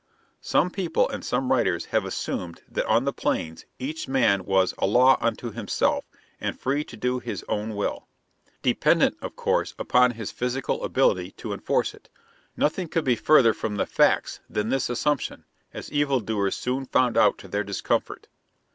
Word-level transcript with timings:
Some 0.41 0.71
people 0.71 1.07
and 1.09 1.23
some 1.23 1.51
writers 1.51 1.85
have 1.93 2.05
assumed 2.05 2.63
that 2.67 2.87
on 2.87 3.05
the 3.05 3.13
Plains 3.13 3.65
each 3.77 4.07
man 4.07 4.45
was 4.45 4.73
"a 4.79 4.87
law 4.87 5.15
unto 5.21 5.51
himself" 5.51 6.05
and 6.39 6.59
free 6.59 6.83
to 6.85 6.97
do 6.97 7.19
his 7.19 7.45
own 7.47 7.75
will, 7.75 8.07
dependent, 8.63 9.15
of 9.21 9.35
course, 9.35 9.75
upon 9.77 10.09
his 10.09 10.31
physical 10.31 10.83
ability 10.83 11.29
to 11.33 11.53
enforce 11.53 11.93
it. 11.93 12.09
Nothing 12.57 12.87
could 12.87 13.05
be 13.05 13.15
farther 13.15 13.53
from 13.53 13.75
the 13.75 13.85
facts 13.85 14.39
than 14.49 14.69
this 14.69 14.89
assumption, 14.89 15.45
as 15.71 15.91
evil 15.91 16.19
doers 16.19 16.55
soon 16.55 16.87
found 16.87 17.15
out 17.15 17.37
to 17.37 17.47
their 17.47 17.63
discomfort. 17.63 18.27